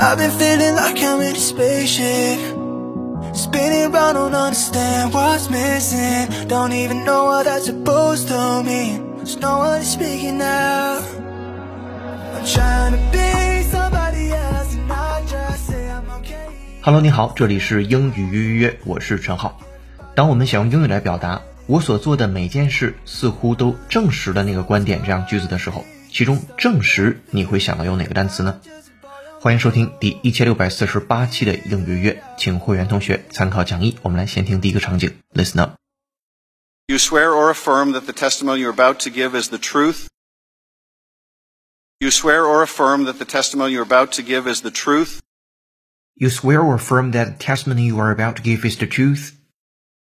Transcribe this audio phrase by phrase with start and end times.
[0.00, 2.38] I've been feeling like I'm in a spaceship.
[3.34, 6.28] Spinning round, don't understand what's missing.
[6.46, 9.16] Don't even know what that's supposed to mean.
[9.16, 11.00] There's no one speaking now.
[12.32, 16.46] I'm trying to be somebody else, and I just say I'm okay.
[16.80, 19.58] Hello，你好，这里是英语约约约，我是陈浩。
[20.14, 28.60] 当我们想用英语来表达我所做的每件事似乎都证实了那个观点这样句子的时候，其中证实你会想到用哪个单词呢？
[29.39, 33.97] 欢迎收听第一千六百四十八期的英语约，请会员同学参考讲义。
[34.01, 35.75] 我们来先听第一个场景，Listen up。
[36.87, 40.07] You swear or affirm that the testimony you're about to give is the truth?
[41.99, 45.19] You swear or affirm that the testimony you're about to give is the truth?
[46.15, 49.31] You swear or affirm that the testimony you are about to give is the truth?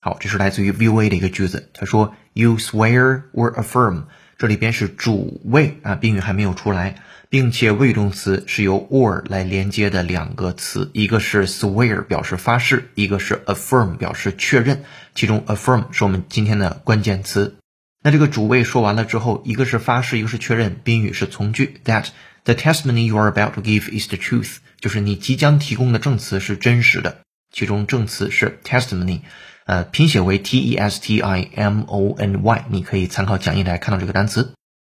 [0.00, 1.70] 好，这是来自于 VOA 的一个句子。
[1.74, 4.06] 他说，You swear or affirm，
[4.38, 14.83] 这里边是主谓啊，宾语还没有出来， 并且谓语动词是由 or 来连接的两个词，一个是 swear 表示发誓，一个是 affirm 表示确认。
[15.13, 17.55] 其中 affirm 是我们今天的关键词。
[18.03, 21.81] 那这个主谓说完了之后，一个是发誓，一个是确认，宾语是从句。
[21.85, 22.07] That
[22.43, 27.21] the testimony you are about to give is the truth，就是你即将提供的证词是真实的。
[27.51, 29.21] 其中证词是 testimony，
[29.65, 34.53] 呃，拼写为 t e s t i m o n y，你可以参考讲义来看到这个单词。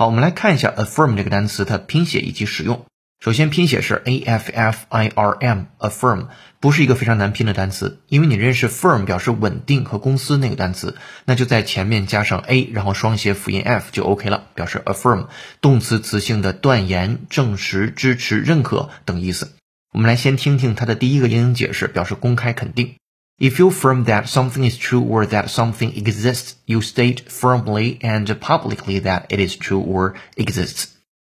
[0.00, 2.86] 好，我们来看一下 affirm 这个单词它拼写以及使用。
[3.22, 15.26] 首先拼写是 a f f i r m，affirm 不是一个非常难拼的单词，因为你认识 firm 表示稳定和公司那个单词，那就在前面加上 a，然后双写辅音 f 就 OK 了，表示 affirm
[15.60, 19.52] 动词词性的断言、证实、支持、认可等意思。
[19.92, 22.94] 我们来先听听它的第一个英英解释，表示公开肯定。
[23.40, 29.00] If you affirm that something is true or that something exists, you state firmly and publicly
[29.00, 30.88] that it is true or exists.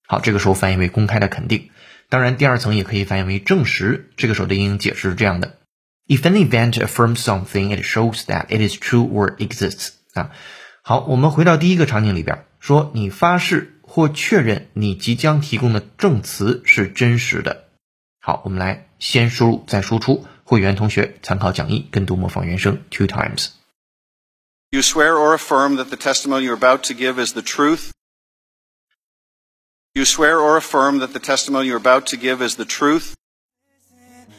[0.07, 1.71] 好，这个时候翻译为公开的肯定。
[2.09, 4.13] 当然，第二层也可以翻译为证实。
[4.17, 5.59] 这个时候的英英解释是这样的
[6.07, 9.95] ：If an event affirms something, it shows that it is true or exists.
[10.15, 10.31] 啊，
[10.83, 17.65] 好，我们回到第一个场景里边，说你发誓或确认你即将提供的证词是真实的。
[18.21, 20.25] 好，我们来先输入再输出。
[20.46, 23.50] 会员同学参考讲义，跟读模仿原声 two times。
[24.72, 27.92] You swear or affirm that the testimony you're about to give is the truth?
[29.94, 33.16] You swear or affirm that the testimony you're about to give is the truth?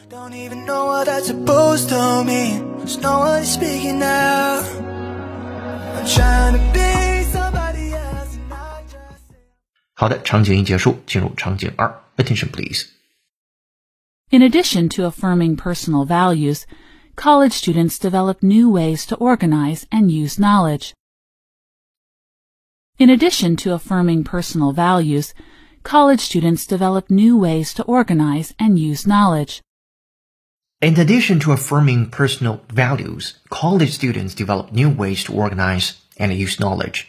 [0.09, 2.77] Don't even know what that's supposed to mean.
[2.77, 4.61] There's no one speaking now.
[4.61, 9.23] I'm trying to be somebody else, and I just.
[9.93, 12.85] 好的，场景一结束，进入场景二，attention please。
[14.31, 16.65] In addition to affirming personal values,
[17.15, 20.93] college students develop new ways to organize and use knowledge.
[22.97, 25.33] In addition to affirming personal values,
[25.83, 29.61] college students develop new ways to organize and use knowledge.
[30.81, 36.59] In addition to affirming personal values, college students develop new ways to organize and use
[36.59, 37.07] knowledge.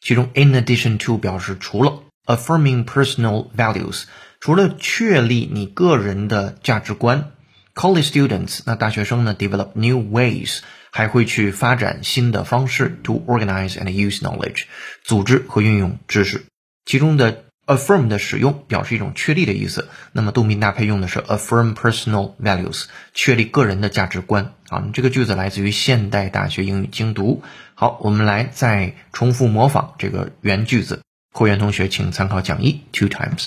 [0.00, 4.04] 其中 in addition to 表示除了 affirming personal values，
[4.41, 7.31] 除了确立你个人的价值观
[7.75, 14.63] ，college students 那大学生呢 develop new ways 还会去发展新的方式 to organize and use knowledge，
[15.03, 16.43] 组织和运用知识。
[16.85, 24.55] 其中的 affirm 的使用表示一种确立的意思，那么动宾搭配用的是 affirm personal values，确立个人的价值观。
[24.69, 27.43] 啊，这个句子来自于现代大学英语精读。
[27.75, 31.01] 好，我们来再重复模仿这个原句子。
[31.31, 33.45] 会员同学请参考讲义 two times。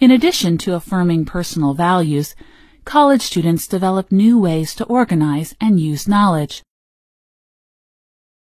[0.00, 2.34] In addition to affirming personal values,
[2.86, 6.62] college students develop new ways to organize and use knowledge.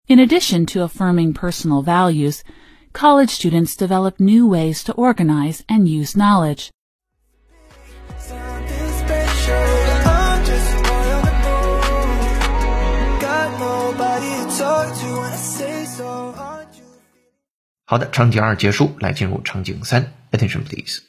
[0.07, 2.45] In addition to affirming personal values,
[2.93, 6.71] college students develop new ways to organize and use knowledge.
[8.19, 9.55] Something special.
[10.07, 13.21] I'm just a boy on the move.
[13.21, 16.35] Got nobody to talk to when I say so.
[16.39, 16.85] Aren't you?
[17.87, 21.01] 好的，场景二结束，来进入场景三，attention please。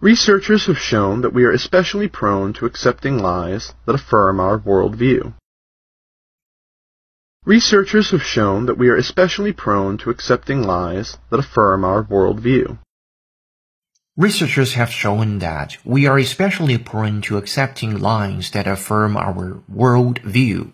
[0.00, 5.34] Researchers have shown that we are especially prone to accepting lies that affirm our worldview.
[7.44, 12.78] Researchers have shown that we are especially prone to accepting lies that affirm our worldview.
[14.16, 20.20] Researchers have shown that we are especially prone to accepting lies that affirm our world
[20.22, 20.72] view.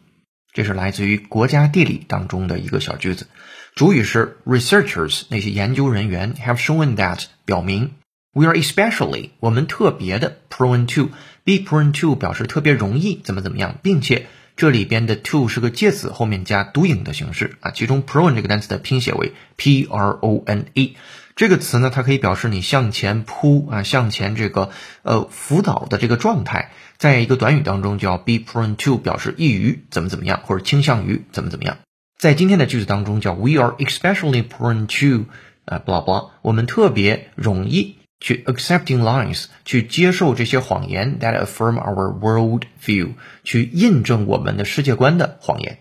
[0.52, 3.26] 这是来自于国家地理当中的一个小句子，
[3.74, 7.94] 主语是 researchers 那些研究人员 have shown that 表明
[8.33, 11.09] we are especially 我们特别的 prone to
[11.43, 20.95] be prone to 表示特别容易怎么怎么样，并且这里边的 to 是个介词，后面加读音的形式啊，其中 prone 这个单词的拼写为 p r o n e。
[21.35, 24.71] 这个词呢，它可以表示你向前扑啊，向前这个
[25.03, 31.77] 呃辅导的这个状态，在一个短语当中叫 be prone to，表示易于怎么怎么样，或者倾向于怎么怎么样。
[32.17, 35.29] 在今天的句子当中叫 we are especially prone to
[35.63, 45.78] 啊，blah blah，我们特别容易 去 accepting lies，去接受这些谎言 that affirm our world view，去印证我们的世界观的谎言。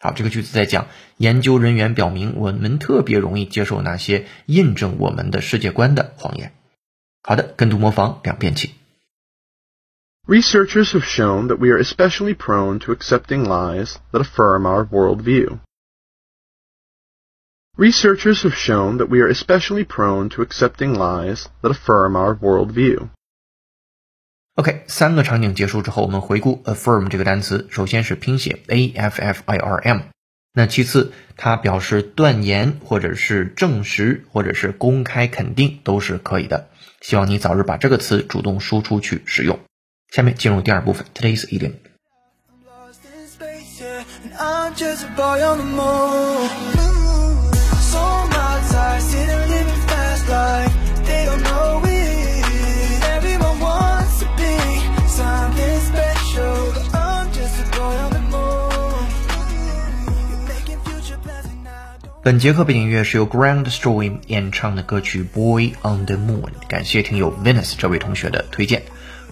[0.00, 6.52] 好，这个句子在讲，研究人员表明，我们特别容易接受那些印证我们的世界观的谎言。
[7.22, 8.74] 好的，跟读模仿两遍起。
[10.26, 15.58] Researchers have shown that we are especially prone to accepting lies that affirm our worldview.
[17.77, 23.09] Researchers have shown that we are especially prone to accepting lies that affirm our worldview.
[24.55, 27.67] OK，三个场景结束之后，我们回顾 affirm 这个单词。
[27.69, 29.99] 首先是拼写 a f f i r m，
[30.53, 36.69] 那其次它表示断言或者是证实或者是公开肯定都是可以的。
[37.01, 39.59] 希望你早日把这个词主动输出去使用。
[40.09, 41.73] 下面进入第二部分，today's idiom。
[45.77, 46.86] Lost
[62.23, 68.83] 本节课背景音乐是由 Groundstorm 演唱的歌曲《Boy on the Moon》，感谢听友 Venus 这位同学的推荐。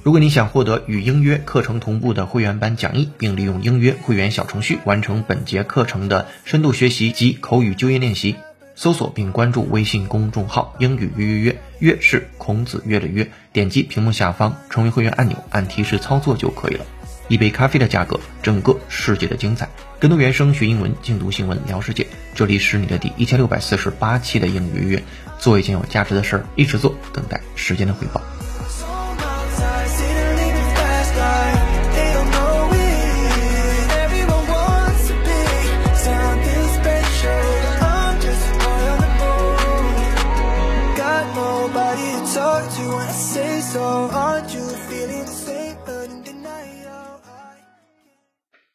[0.01, 8.37] 如果你想获得与英约课程同步的会员版讲义，并利用英约会员小程序完成本节课程的深度学习及口语纠音练习，
[8.75, 16.85] 搜索并关注微信公众号“英语约约约”，约是孔子约的约，点击屏幕下方成为会员按钮，按提示操作就可以了。
[17.29, 19.67] 一杯咖啡的价格，整个世界的精彩。
[19.97, 22.05] 跟读原声学英文，精读新闻聊世界。
[22.35, 25.03] 这里是你的第一千六百四十八期的英语约约，
[25.39, 28.21] 做一件有价值的事儿，一直做，等待时间的回报。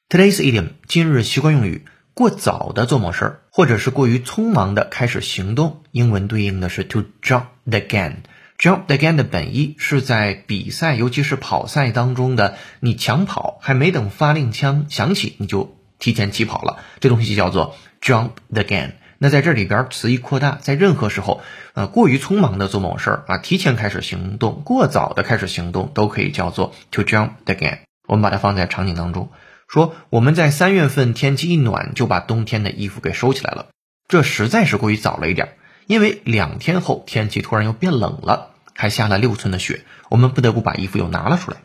[0.08, 1.84] Today's idiom 今日习惯用语，
[2.14, 8.16] 过早的做某事儿，或者是过于匆忙的开始行动，英文对应的是 to jump the gun。
[8.58, 18.92] jump the gun 的本意是在比赛，尤其是跑赛当中的你抢跑，还没等发令枪响起，你就提前起跑了，这东西叫做 jump the gun。
[19.22, 21.42] 那在这里边词义扩大，在任何时候，
[21.74, 27.80] 呃，过于匆忙的做某事儿啊，提前开始行动，过早的开始行动，都可以叫做 to jump the gun。
[28.08, 29.30] 我们把它放在场景当中。
[29.68, 33.66] 说我们在三月份天气一暖就把冬天的衣服给收起来了，
[34.08, 35.54] 这实在是过于早了一点，
[35.86, 41.58] 因为两天后天气突然又变冷了，还下了六寸的雪，我们不得不把衣服又拿了出来。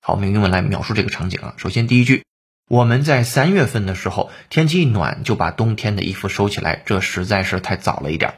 [0.00, 1.54] 好，我们用英文来描述这个场景啊。
[1.56, 2.22] 首先第一句，
[2.69, 8.33] 我们在三月份的时候天气一暖就把冬天的衣服收起来，这实在是太早了一点。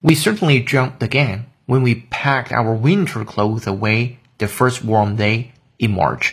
[0.00, 5.16] We certainly jumped the gun when we packed our winter clothes away the first warm
[5.16, 6.32] day in March。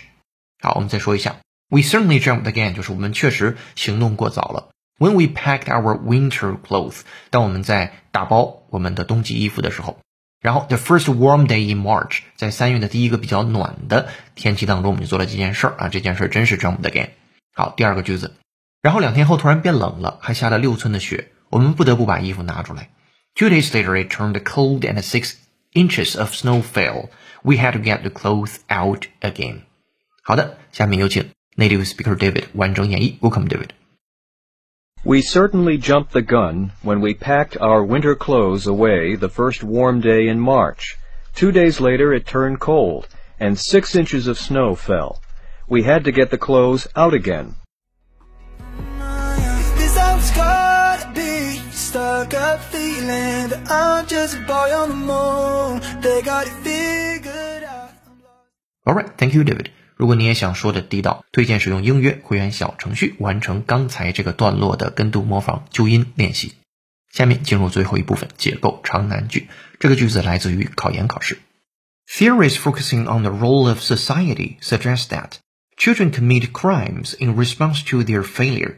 [0.60, 1.36] 好，我们再说一下。
[1.70, 4.70] We certainly jumped the gun，就是我们确实行动过早了。
[4.98, 10.00] When we packed our winter clothes，当我们在打包我们的冬季衣服的时候，
[10.42, 17.10] 然后 the first warm day in March，在三月的第一个比较暖的天气当中，我们就做了这件事儿啊，这件事儿真是 jump the gun。
[17.54, 18.36] 好，第二个句子，
[18.82, 22.90] 然后两天后突然变冷了，还下了六寸的雪，我们不得不把衣服拿出来。
[23.36, 25.36] Two days later, it turned cold and six
[25.74, 27.10] inches of snow fell.
[27.44, 29.62] We had to get the clothes out again.
[30.24, 33.18] 好的，下面有请 native speaker David 完整演绎。
[33.20, 33.70] Welcome, David.
[35.04, 40.02] We certainly jumped the gun when we packed our winter clothes away the first warm
[40.02, 40.98] day in March.
[41.34, 43.06] Two days later it turned cold,
[43.40, 45.22] and six inches of snow fell.
[45.68, 47.56] We had to get the clothes out again.
[49.78, 51.62] This how it's gotta be.
[51.72, 55.82] Stuck up feeling that I'm just a boy on the moon.
[56.02, 57.92] They got it figured out.
[58.86, 59.72] Alright, thank you, David.
[59.96, 66.54] 如果你也想说的地道，推荐使用音乐会员小程序完成刚才这个段落的跟读模仿纠音练习。
[67.12, 69.50] 下面进入最后一部分，解构长难句。
[69.80, 71.40] 这个句子来自于考研考试。
[72.08, 75.34] Theories focusing on the role of society suggest that
[75.78, 78.76] children commit crimes in response to their failure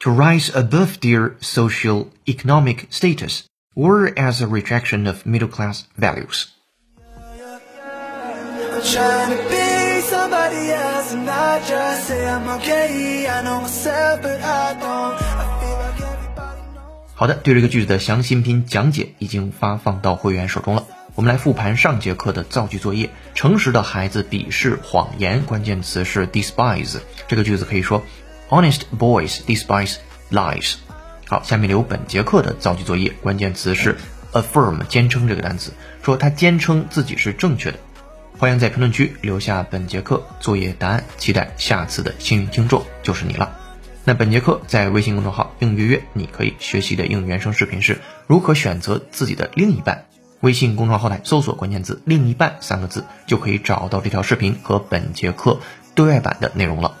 [0.00, 3.44] to rise above their social economic status
[3.74, 6.48] or as a rejection of middle class values.
[8.74, 13.26] I'm trying to be somebody else and not just say I'm okay.
[13.28, 15.16] I know myself, but I don't.
[15.16, 17.14] I feel like everybody knows.
[17.14, 20.86] 好的，对这个句子的详细音频讲解已经发放到会员手中了。
[21.17, 23.09] 我们来复盘上节课的造句作业。
[23.33, 26.99] 诚实的孩子鄙视谎言，关键词是 despise。
[27.27, 28.03] 这个句子可以说
[28.49, 29.95] ：Honest boys despise
[30.29, 30.75] lies。
[31.25, 33.97] 好，下面留本节课的造句作业，关键词是
[34.31, 35.71] affirm，坚称这个单词，
[36.03, 37.79] 说他坚称自己是正确的。
[38.37, 43.57] 欢迎在评论区留下本节课作业答案，期待下次的幸运听众就是你了。
[44.03, 47.97] 那本节课在微信公众号“应约约”，你可以学习的英语原声视频是
[48.27, 50.05] 如何选择自己的另一半。
[50.41, 55.59] 微信公众号后台搜索关键字“另一半”三个字，就可以找到这条视频和本节课
[55.95, 56.95] 对外版的内容了。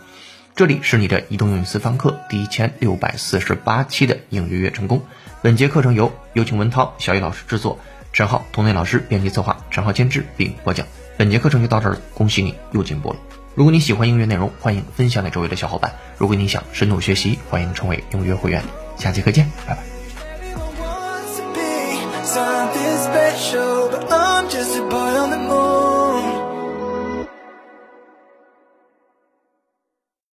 [0.55, 5.03] 这里是你的移动英语私房课第一千六百四十八期的应约约成功。
[5.43, 7.77] 本节课程由有请文涛、小雨老师制作，
[8.11, 10.87] 陈浩、童内老师编辑策划，陈浩监制并播讲。
[11.15, 13.17] 本节课程就到这儿了，恭喜你又进步了。
[13.53, 15.93] 如果你喜欢音乐内容，欢迎分享给周围的小伙伴。
[16.17, 18.63] 如果你想深度学习，欢迎成为音乐会员。
[18.97, 19.96] 下节课见，拜拜。